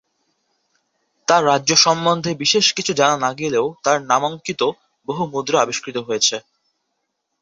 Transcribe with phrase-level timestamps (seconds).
[1.27, 4.61] তার রাজত্ব সম্বন্ধে বিশেষ কিছু জানা না গেলেও তার নামাঙ্কিত
[5.07, 6.35] বহু মুদ্রা আবিষ্কৃত হয়েছে।